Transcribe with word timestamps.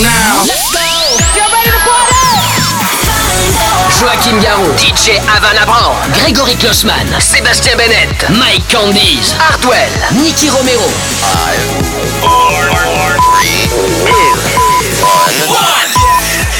now. 0.00 0.44
Joachim 3.98 4.40
Garou, 4.40 4.72
DJ 4.76 5.18
Avan 5.28 5.56
Abraham, 5.60 5.96
Grégory 6.12 6.56
Klossman, 6.56 7.06
Sébastien 7.20 7.76
Bennett, 7.76 8.08
Mike 8.30 8.64
Candies, 8.70 9.34
Hardwell, 9.38 9.90
Nicky 10.22 10.48
Romero. 10.50 10.88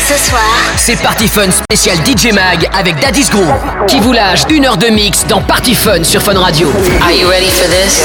Ce 0.09 0.29
soir, 0.29 0.43
C'est 0.77 0.97
Party 0.97 1.29
Fun 1.29 1.51
spécial 1.51 1.97
DJ 2.05 2.33
Mag 2.33 2.69
avec 2.77 2.99
Daddy's 3.01 3.31
Groove 3.31 3.47
qui 3.87 4.01
vous 4.01 4.13
lâche 4.13 4.43
une 4.51 4.67
heure 4.67 4.77
de 4.77 4.89
mix 4.89 5.25
dans 5.27 5.41
Party 5.41 5.75
Fun 5.75 6.05
sur 6.05 6.21
Fun 6.23 6.39
Radio. 6.39 6.69
are 7.03 7.13
you 7.13 7.29
ready 7.29 7.51
for 7.51 7.69
this? 7.69 8.03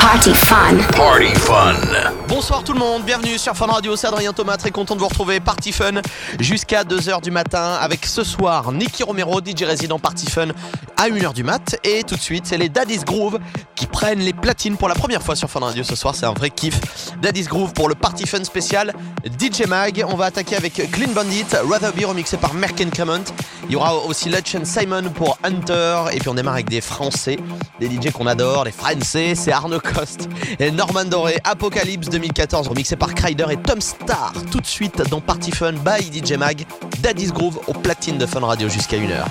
Party 0.00 0.34
fun. 0.34 0.76
Party 0.96 1.34
fun. 1.34 2.23
Bonsoir 2.34 2.64
tout 2.64 2.72
le 2.72 2.80
monde, 2.80 3.04
bienvenue 3.04 3.38
sur 3.38 3.54
Fun 3.54 3.66
Radio, 3.66 3.94
c'est 3.94 4.08
Adrien 4.08 4.32
Thomas, 4.32 4.56
très 4.56 4.72
content 4.72 4.96
de 4.96 5.00
vous 5.00 5.06
retrouver 5.06 5.38
Party 5.38 5.70
Fun 5.70 6.02
jusqu'à 6.40 6.82
2h 6.82 7.22
du 7.22 7.30
matin 7.30 7.78
avec 7.80 8.04
ce 8.04 8.24
soir 8.24 8.72
Nicky 8.72 9.04
Romero, 9.04 9.38
DJ 9.40 9.62
résident 9.62 10.00
Party 10.00 10.26
Fun 10.26 10.48
à 10.96 11.08
1h 11.08 11.32
du 11.32 11.44
mat 11.44 11.76
et 11.84 12.02
tout 12.02 12.16
de 12.16 12.20
suite 12.20 12.46
c'est 12.46 12.58
les 12.58 12.68
Daddy's 12.68 13.04
Groove 13.04 13.38
qui 13.76 13.86
prennent 13.86 14.18
les 14.18 14.32
platines 14.32 14.76
pour 14.76 14.88
la 14.88 14.96
première 14.96 15.22
fois 15.22 15.36
sur 15.36 15.48
Fun 15.48 15.60
Radio 15.60 15.84
ce 15.84 15.94
soir, 15.94 16.16
c'est 16.16 16.26
un 16.26 16.32
vrai 16.32 16.50
kiff. 16.50 16.80
Daddy's 17.22 17.46
Groove 17.46 17.72
pour 17.72 17.88
le 17.88 17.94
Party 17.94 18.26
Fun 18.26 18.42
spécial 18.42 18.92
DJ 19.40 19.68
Mag, 19.68 20.04
on 20.08 20.16
va 20.16 20.24
attaquer 20.26 20.56
avec 20.56 20.90
Clean 20.90 21.12
Bandit, 21.12 21.46
Rather 21.70 21.92
Be 21.92 22.04
remixé 22.04 22.36
par 22.36 22.52
Merk 22.54 22.80
and 22.84 22.90
Clement. 22.90 23.24
Il 23.68 23.72
y 23.72 23.76
aura 23.76 23.94
aussi 23.94 24.28
Lutch 24.28 24.56
and 24.56 24.64
Simon 24.64 25.04
pour 25.14 25.38
Hunter 25.44 26.06
et 26.12 26.18
puis 26.18 26.28
on 26.28 26.34
démarre 26.34 26.54
avec 26.54 26.68
des 26.68 26.80
Français, 26.80 27.38
des 27.78 27.86
DJ 27.86 28.10
qu'on 28.12 28.26
adore, 28.26 28.64
les 28.64 28.72
Français, 28.72 29.34
c'est 29.36 29.52
Arnaud 29.52 29.80
Coste 29.80 30.28
et 30.58 30.72
Norman 30.72 31.04
Doré, 31.04 31.38
Apocalypse 31.44 32.08
2014 32.24 32.68
remixé 32.68 32.96
par 32.96 33.14
Kryder 33.14 33.44
et 33.50 33.56
Tom 33.58 33.82
Star 33.82 34.32
tout 34.50 34.60
de 34.60 34.66
suite 34.66 35.02
dans 35.10 35.20
Party 35.20 35.50
Fun 35.50 35.72
by 35.72 36.02
DJ 36.10 36.38
Mag, 36.38 36.64
Daddy's 37.02 37.30
Groove 37.30 37.60
au 37.66 37.74
platine 37.74 38.16
de 38.16 38.24
Fun 38.24 38.40
Radio 38.40 38.66
jusqu'à 38.70 38.96
1h. 38.96 39.24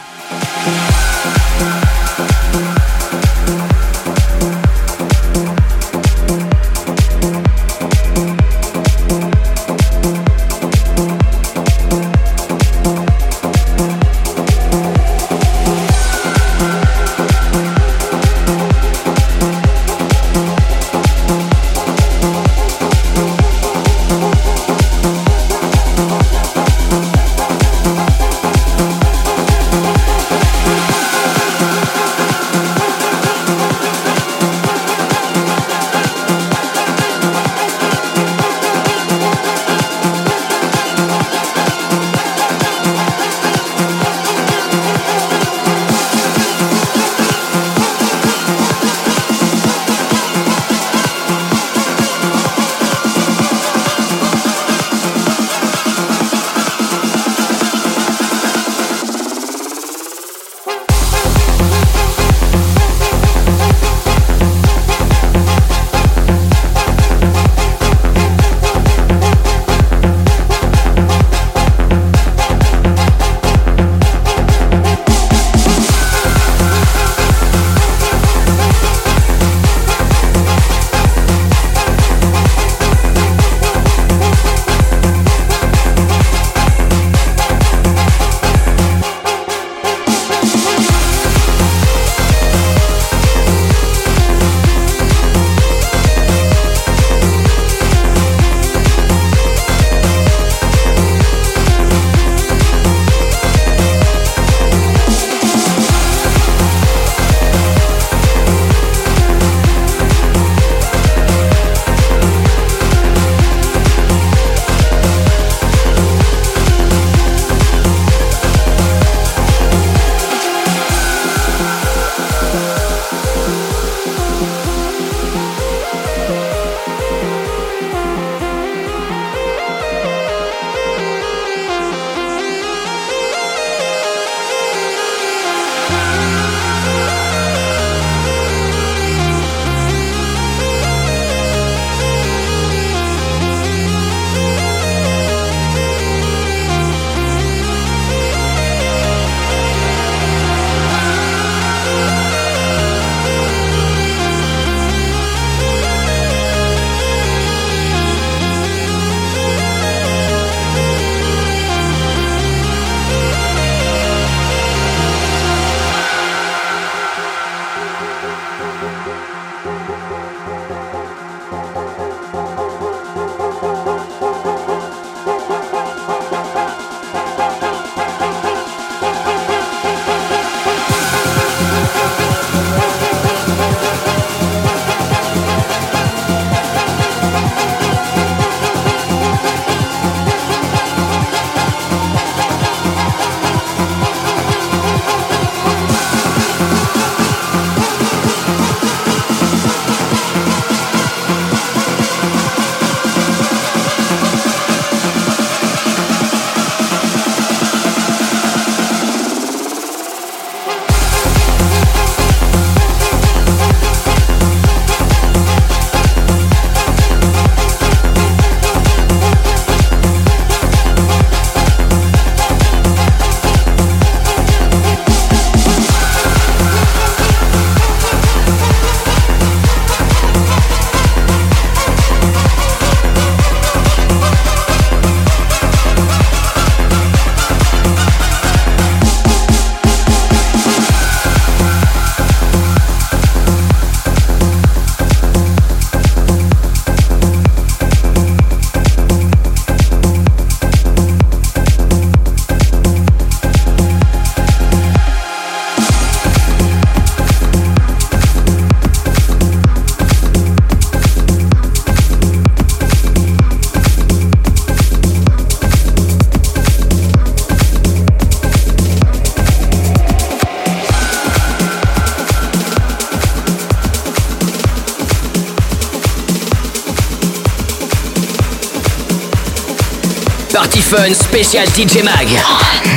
Fun 280.96 281.12
spécial 281.16 281.66
DJ 281.70 282.04
Mag. 282.04 282.28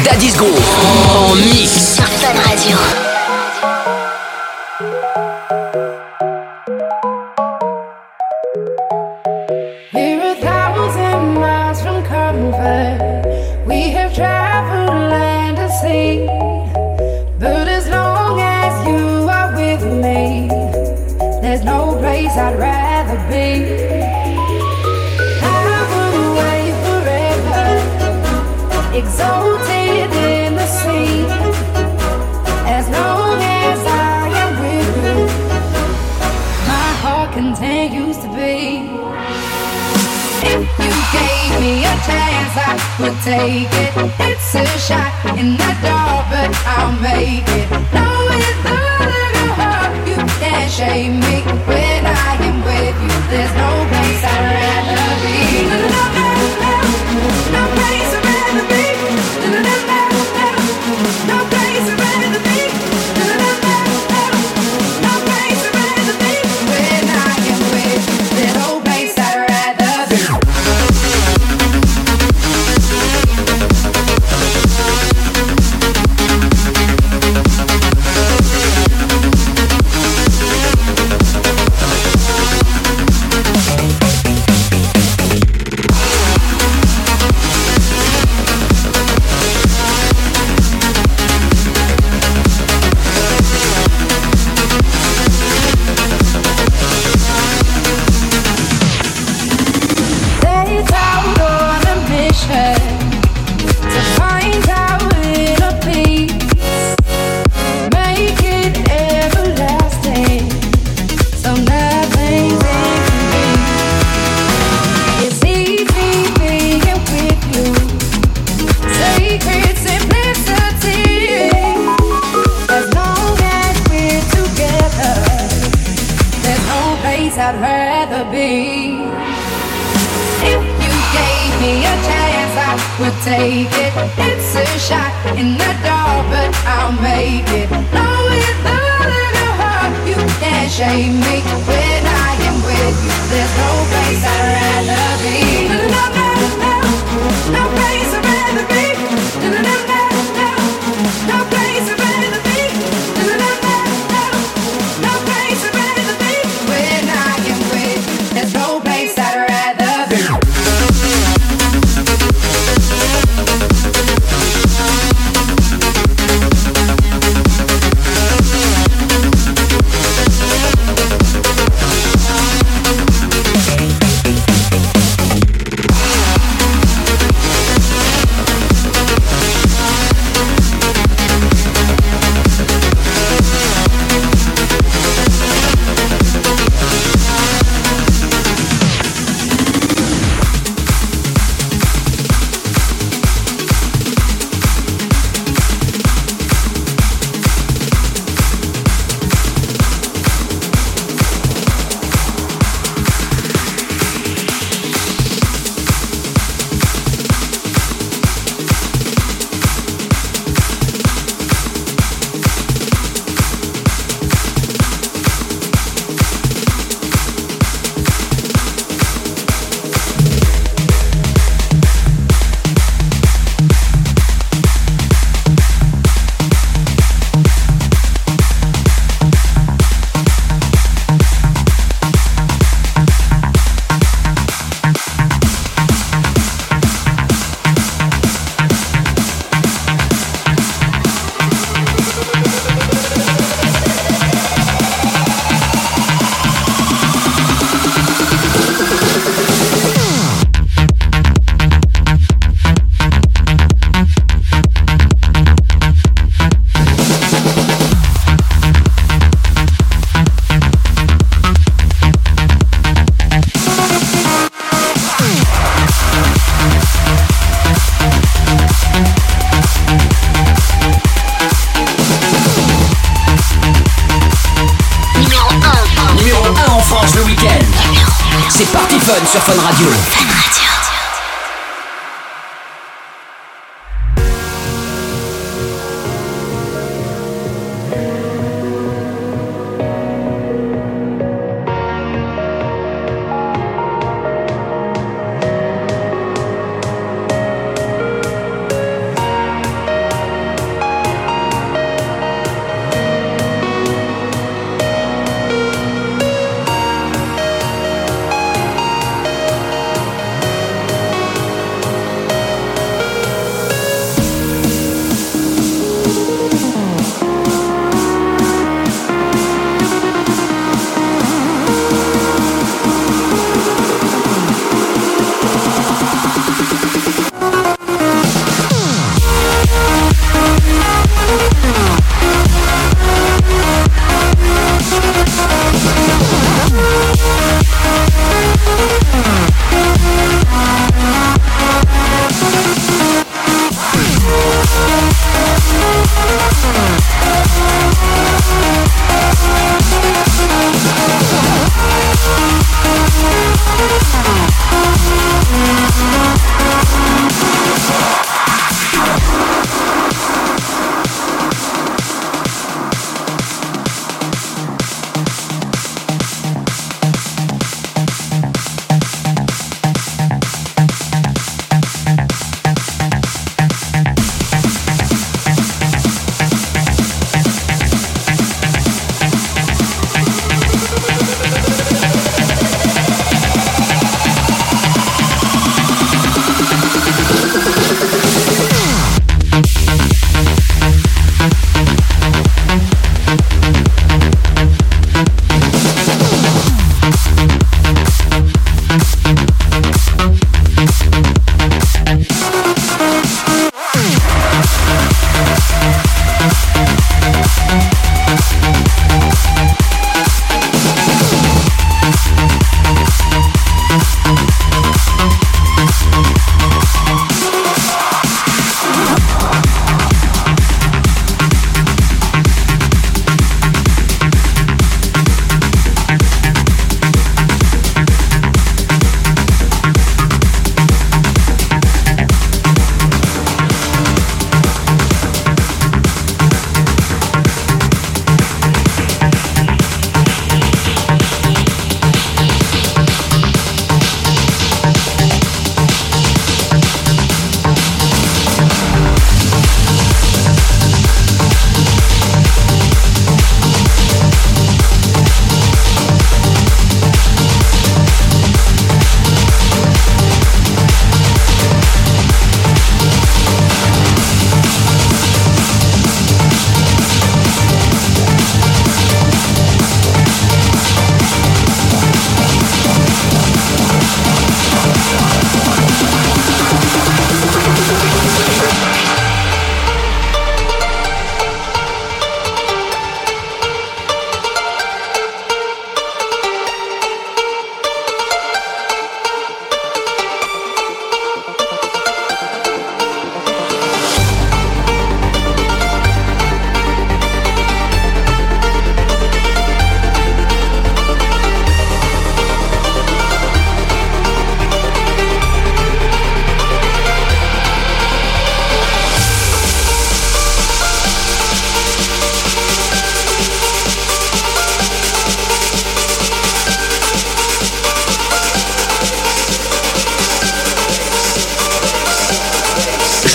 Daddy's 0.05 0.37
Groove 0.37 0.53
en 1.15 1.35
mix. 1.35 1.95
Sur 1.97 2.05
Fun 2.05 2.35
Radio. 2.47 3.06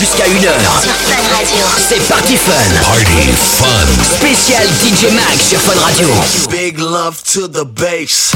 Jusqu'à 0.02 0.24
1h. 0.24 0.82
Sur 0.82 0.94
Fun 0.94 1.36
Radio. 1.36 1.64
C'est 1.88 2.08
Party 2.08 2.36
Fun. 2.36 2.52
Party 2.82 3.28
Fun. 3.60 4.16
Spécial 4.16 4.66
DJ 4.82 5.12
Mag 5.12 5.38
sur 5.40 5.60
Fun 5.60 5.78
Radio. 5.80 6.08
Big 6.50 6.78
love 6.78 7.22
to 7.22 7.46
the. 7.46 7.64
Bass. 7.64 8.32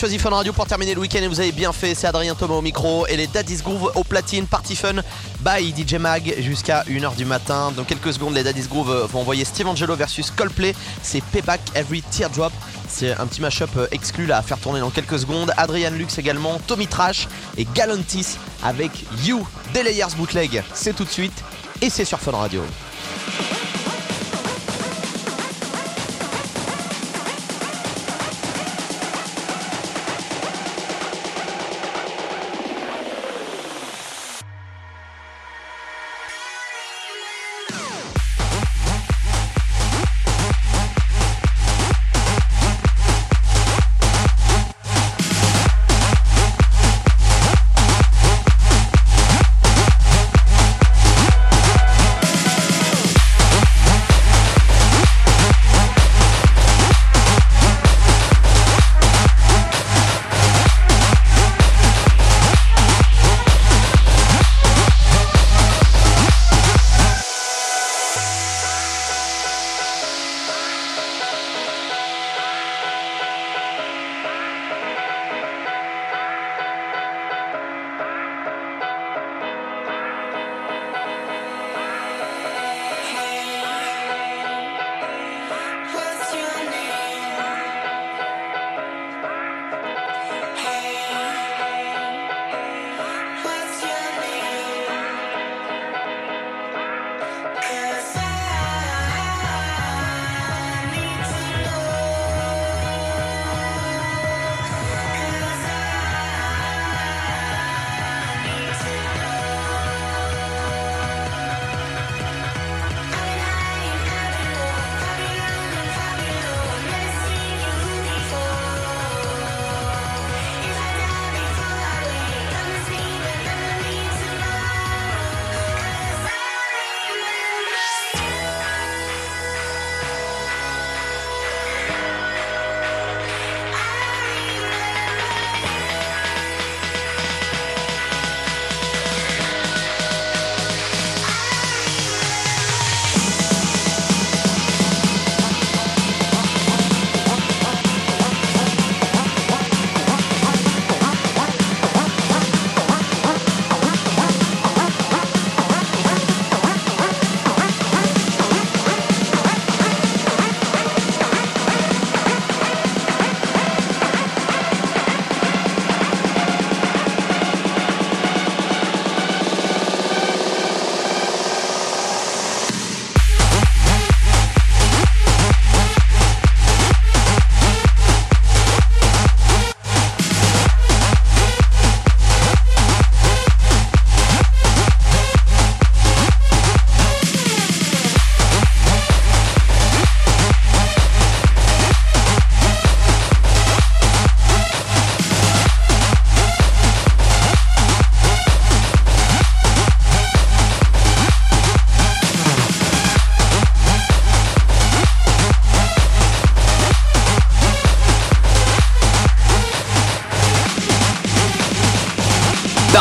Choisi 0.00 0.18
Fun 0.18 0.30
Radio 0.30 0.54
pour 0.54 0.64
terminer 0.64 0.94
le 0.94 1.00
week-end 1.02 1.18
et 1.18 1.28
vous 1.28 1.40
avez 1.40 1.52
bien 1.52 1.72
fait. 1.72 1.94
C'est 1.94 2.06
Adrien 2.06 2.34
Thomas 2.34 2.54
au 2.54 2.62
micro 2.62 3.06
et 3.06 3.18
les 3.18 3.26
Daddy's 3.26 3.62
Groove 3.62 3.92
au 3.94 4.02
platine. 4.02 4.46
Party 4.46 4.74
Fun 4.74 5.02
by 5.40 5.74
DJ 5.76 5.96
Mag 5.96 6.36
jusqu'à 6.38 6.84
1h 6.84 7.16
du 7.16 7.26
matin. 7.26 7.70
Dans 7.76 7.84
quelques 7.84 8.14
secondes, 8.14 8.32
les 8.32 8.42
Daddy's 8.42 8.66
Groove 8.66 9.06
vont 9.12 9.20
envoyer 9.20 9.44
Steve 9.44 9.66
Angelo 9.66 9.94
versus 9.96 10.30
Coldplay. 10.30 10.74
C'est 11.02 11.22
Payback 11.22 11.60
Every 11.74 12.00
Teardrop. 12.00 12.52
C'est 12.88 13.12
un 13.12 13.26
petit 13.26 13.42
mashup 13.42 13.76
euh, 13.76 13.88
exclu 13.90 14.24
là 14.24 14.38
à 14.38 14.42
faire 14.42 14.58
tourner 14.58 14.80
dans 14.80 14.88
quelques 14.88 15.18
secondes. 15.18 15.52
Adrian 15.58 15.90
Lux 15.90 16.16
également, 16.16 16.58
Tommy 16.66 16.86
Trash 16.86 17.28
et 17.58 17.66
Galantis 17.74 18.38
avec 18.62 18.92
You, 19.26 19.46
des 19.74 19.82
Layers 19.82 20.16
Bootleg. 20.16 20.62
C'est 20.72 20.96
tout 20.96 21.04
de 21.04 21.10
suite 21.10 21.44
et 21.82 21.90
c'est 21.90 22.06
sur 22.06 22.20
Fun 22.20 22.32
Radio. 22.32 22.62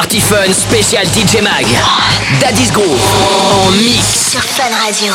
Party 0.09 0.21
Fun 0.21 0.51
spécial 0.51 1.05
DJ 1.05 1.39
Mag. 1.43 1.67
Daddy's 2.39 2.71
Groove 2.71 2.99
en 3.21 3.69
mix. 3.83 4.31
Sur 4.31 4.41
Fun 4.41 4.63
Radio. 4.83 5.13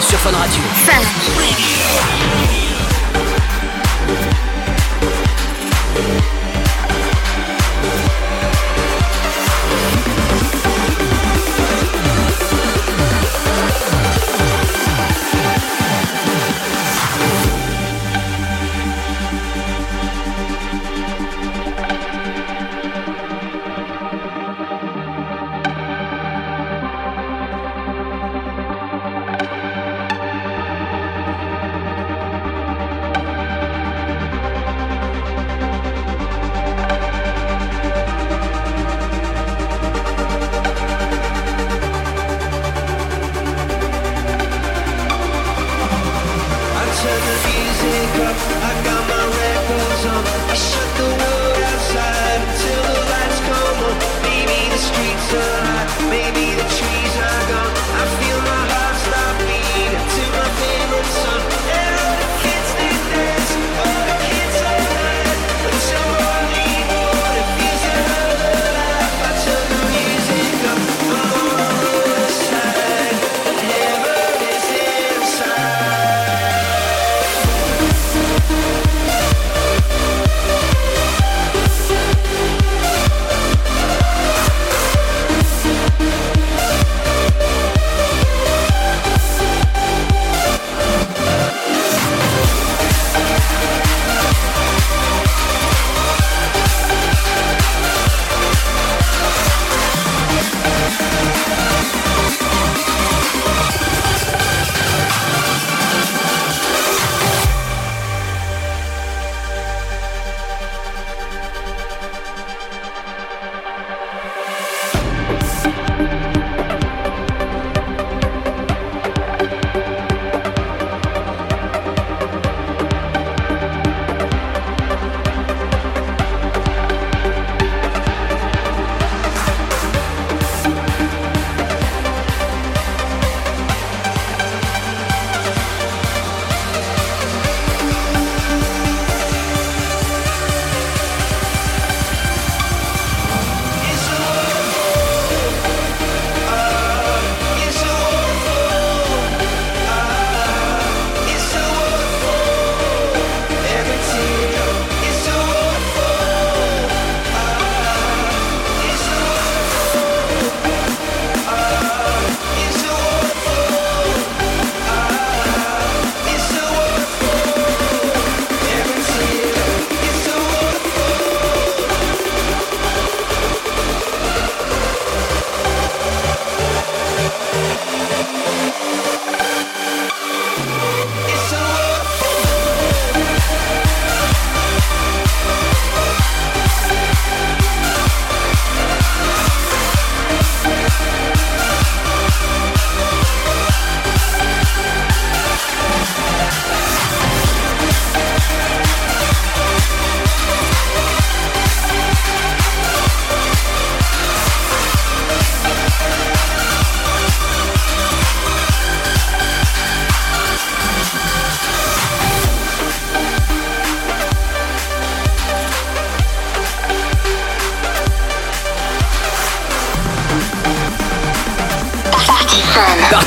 Sur 0.00 0.18
Fun 0.18 0.32
Radio. 0.32 1.73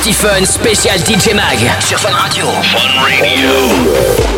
Party 0.08 0.12
Fun 0.12 0.44
spécial 0.46 0.98
DJ 1.00 1.34
Mag 1.34 1.58
sur 1.80 1.98
Fun 1.98 2.14
Radio. 2.14 2.46
Fun 2.62 2.98
Radio. 2.98 4.37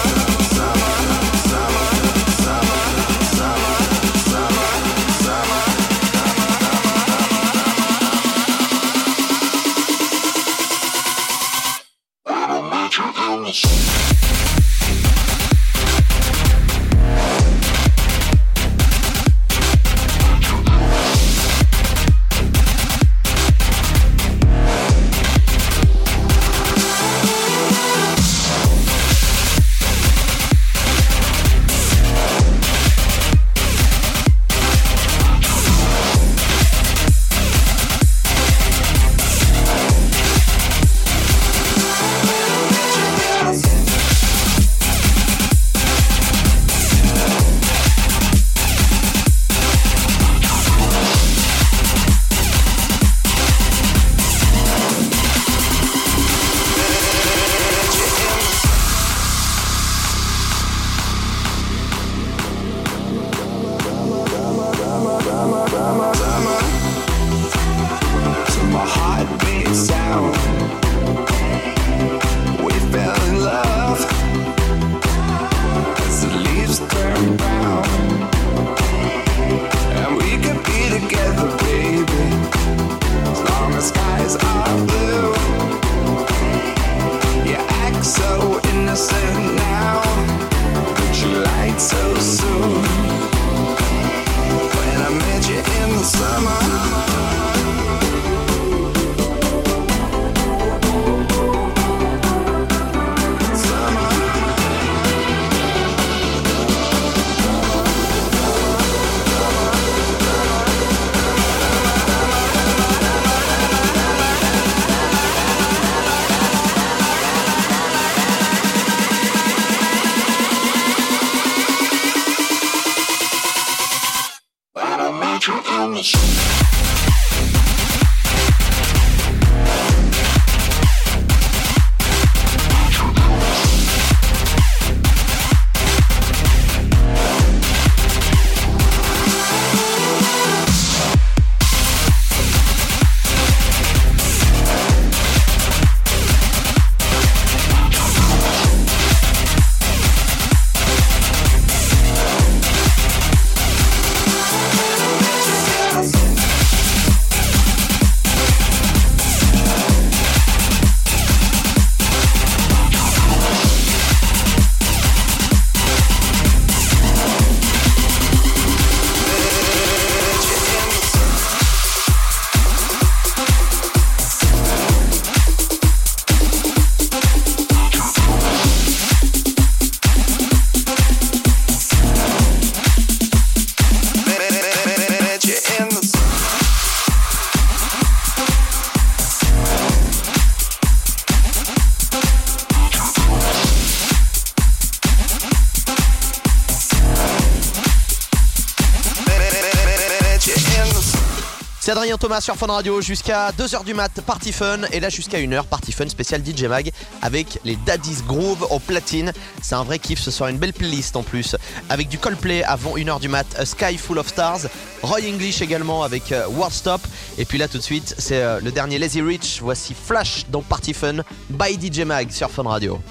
Thomas 202.21 202.39
sur 202.39 202.55
Fun 202.55 202.67
Radio 202.67 203.01
jusqu'à 203.01 203.49
2h 203.49 203.83
du 203.83 203.95
mat, 203.95 204.21
Party 204.23 204.51
Fun. 204.51 204.81
Et 204.91 204.99
là 204.99 205.09
jusqu'à 205.09 205.39
1h, 205.39 205.63
Party 205.63 205.91
Fun 205.91 206.07
spécial 206.07 206.43
DJ 206.45 206.65
Mag 206.65 206.91
avec 207.23 207.57
les 207.65 207.75
Daddy's 207.77 208.23
Groove 208.23 208.67
au 208.69 208.77
platine. 208.77 209.33
C'est 209.63 209.73
un 209.73 209.83
vrai 209.83 209.97
kiff, 209.97 210.19
ce 210.19 210.29
soir 210.29 210.49
une 210.49 210.59
belle 210.59 210.71
playlist 210.71 211.15
en 211.15 211.23
plus. 211.23 211.55
Avec 211.89 212.09
du 212.09 212.19
Coldplay 212.19 212.61
avant 212.61 212.95
1h 212.95 213.19
du 213.21 213.27
mat, 213.27 213.47
A 213.57 213.65
Sky 213.65 213.97
Full 213.97 214.19
of 214.19 214.27
Stars. 214.27 214.67
Roy 215.01 215.21
English 215.33 215.63
également 215.63 216.03
avec 216.03 216.31
euh, 216.31 216.45
World 216.49 216.75
Stop. 216.75 217.01
Et 217.39 217.45
puis 217.45 217.57
là 217.57 217.67
tout 217.67 217.79
de 217.79 217.83
suite, 217.83 218.13
c'est 218.19 218.43
euh, 218.43 218.59
le 218.59 218.71
dernier 218.71 218.99
Lazy 218.99 219.23
Rich. 219.23 219.57
Voici 219.63 219.95
Flash 219.95 220.45
dans 220.49 220.61
Party 220.61 220.93
Fun 220.93 221.23
by 221.49 221.73
DJ 221.73 222.01
Mag 222.01 222.29
sur 222.29 222.51
Fun 222.51 222.69
Radio. 222.69 223.01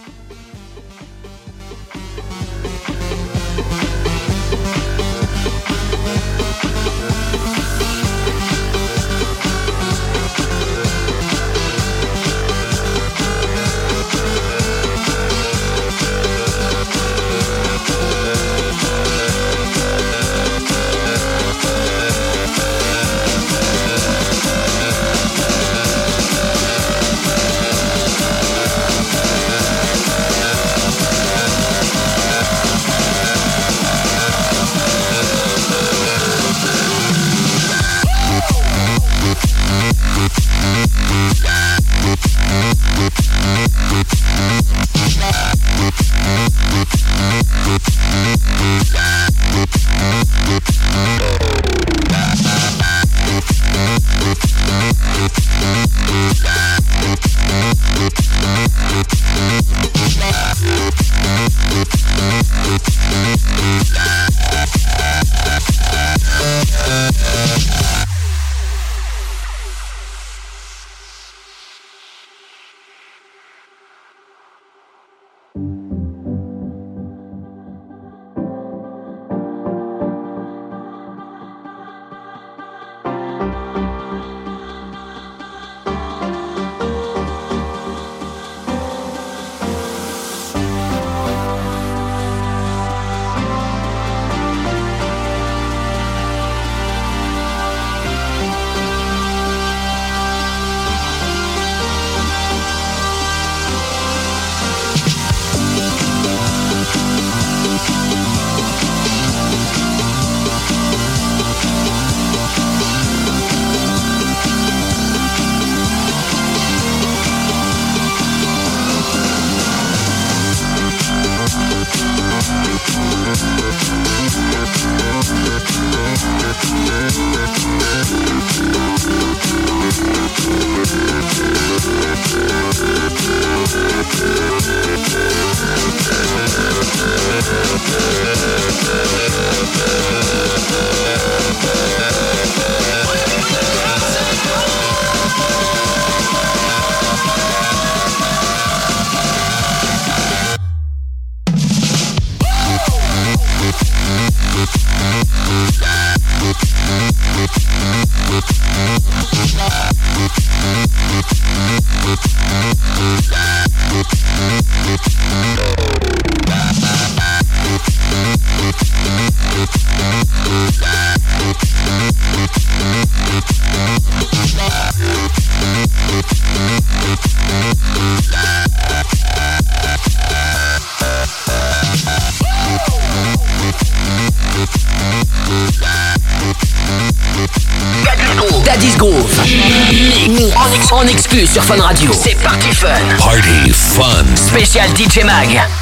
sur 191.51 191.65
Fun 191.65 191.83
Radio. 191.83 192.13
C'est 192.13 192.41
parti 192.41 192.71
Fun. 192.73 192.87
Party 193.19 193.73
Fun. 193.73 194.37
Spécial 194.37 194.89
DJ 194.97 195.25
Mag. 195.25 195.80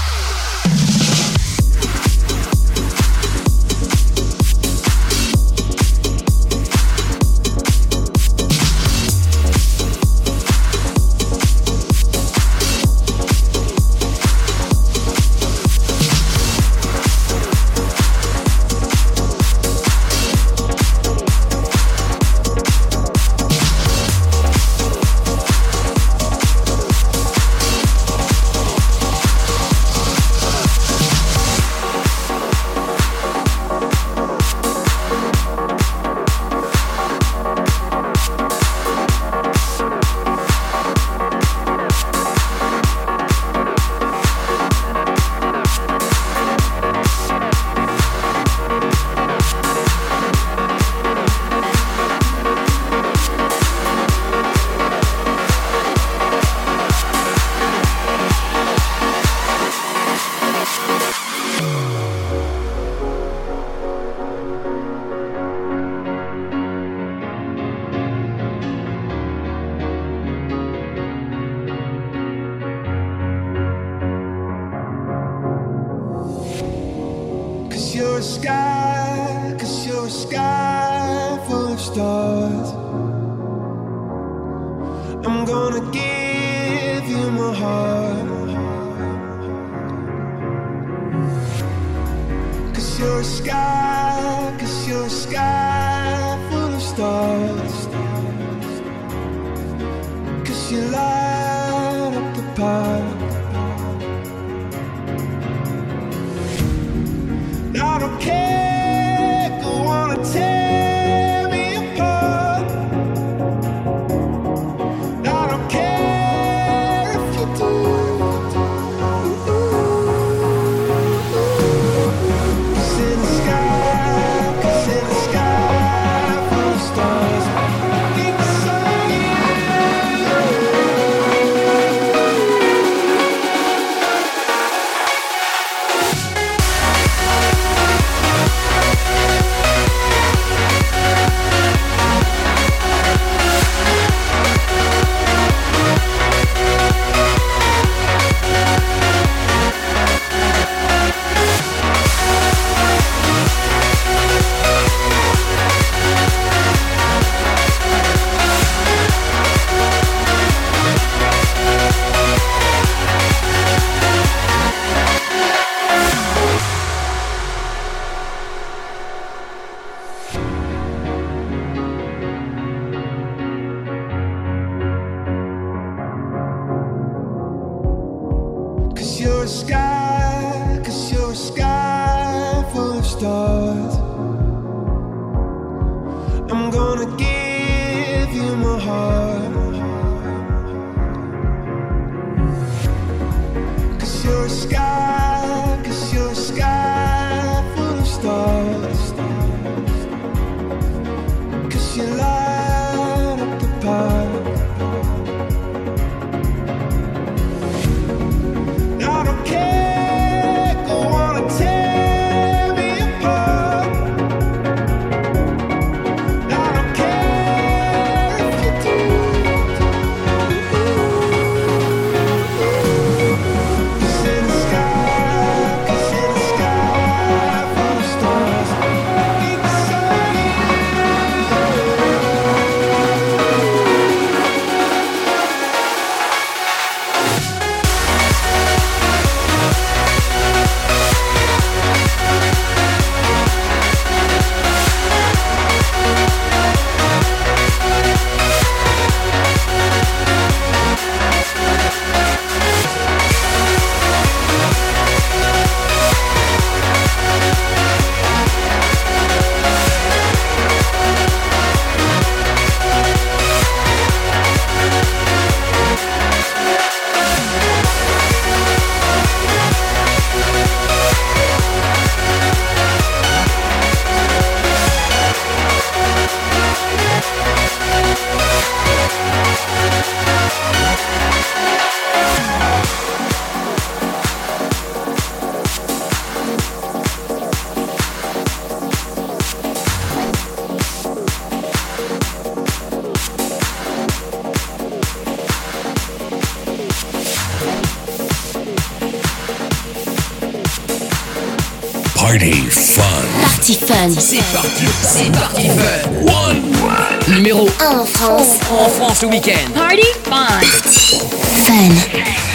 fun. 304.14 304.20
C'est 304.20 304.52
parti, 304.52 304.84
c'est 305.02 305.32
parti 305.32 305.68
fun. 305.68 306.10
One, 306.22 306.62
one. 306.82 307.34
Numéro 307.34 307.68
1 307.80 307.98
en 307.98 308.04
France. 308.04 308.58
En 308.70 308.88
France 308.88 309.22
le 309.22 309.28
week-end. 309.28 309.70
Party 309.74 310.02
fun. 310.24 310.46
Party 310.46 311.20
fun. 311.66 312.47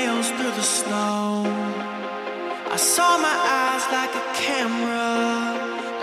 nails 0.00 0.30
through 0.30 0.54
the 0.60 0.66
snow. 0.78 1.44
I 2.74 2.76
saw 2.76 3.10
my 3.28 3.38
eyes 3.62 3.84
like 3.96 4.12
a 4.22 4.24
camera, 4.44 5.08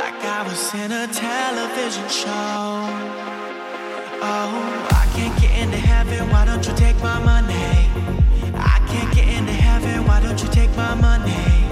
like 0.02 0.20
I 0.38 0.39
was 0.48 0.64
in 0.84 0.91
a 1.04 1.06
television 1.26 2.08
show. 2.22 2.66
Oh, 4.32 4.54
I 5.02 5.06
can't 5.16 5.36
get 5.41 5.54
into 5.62 5.78
heaven, 5.78 6.30
why 6.32 6.43
don't 6.45 6.66
you 6.68 6.76
take 6.86 6.98
my 7.02 7.20
money? 7.32 7.70
I 8.76 8.78
can't 8.89 9.12
get 9.18 9.28
into 9.38 9.56
heaven, 9.68 10.06
why 10.08 10.20
don't 10.26 10.39
you 10.43 10.50
take 10.60 10.74
my 10.76 10.93
money? 11.10 11.66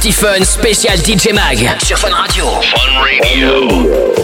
Party 0.00 0.12
Fun 0.12 0.42
spécial 0.44 0.96
DJ 0.96 1.34
Mag 1.34 1.76
sur 1.84 1.98
Fun 1.98 2.08
Radio. 2.08 2.46
Fun 2.62 3.00
Radio. 3.02 4.19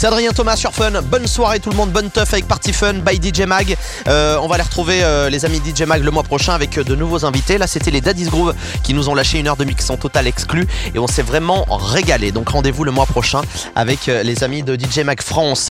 C'est 0.00 0.06
Adrien 0.06 0.32
Thomas 0.32 0.56
sur 0.56 0.72
Fun. 0.72 0.92
Bonne 1.02 1.26
soirée 1.26 1.60
tout 1.60 1.68
le 1.68 1.76
monde, 1.76 1.90
bonne 1.90 2.08
teuf 2.08 2.32
avec 2.32 2.48
Party 2.48 2.72
Fun 2.72 2.94
by 2.94 3.20
DJ 3.22 3.42
Mag. 3.42 3.76
Euh, 4.08 4.38
on 4.40 4.48
va 4.48 4.56
les 4.56 4.62
retrouver 4.62 5.04
euh, 5.04 5.28
les 5.28 5.44
amis 5.44 5.60
DJ 5.62 5.82
Mag 5.82 6.02
le 6.02 6.10
mois 6.10 6.22
prochain 6.22 6.54
avec 6.54 6.78
euh, 6.78 6.84
de 6.84 6.94
nouveaux 6.94 7.26
invités. 7.26 7.58
Là 7.58 7.66
c'était 7.66 7.90
les 7.90 8.00
Daddy's 8.00 8.30
Groove 8.30 8.54
qui 8.82 8.94
nous 8.94 9.10
ont 9.10 9.14
lâché 9.14 9.38
une 9.38 9.46
heure 9.46 9.58
de 9.58 9.64
mix 9.64 9.90
en 9.90 9.98
total 9.98 10.26
exclu 10.26 10.66
et 10.94 10.98
on 10.98 11.06
s'est 11.06 11.20
vraiment 11.20 11.66
régalé. 11.68 12.32
Donc 12.32 12.48
rendez-vous 12.48 12.84
le 12.84 12.92
mois 12.92 13.04
prochain 13.04 13.42
avec 13.76 14.06
les 14.06 14.42
amis 14.42 14.62
de 14.62 14.74
DJ 14.74 15.00
Mag 15.00 15.20
France. 15.20 15.68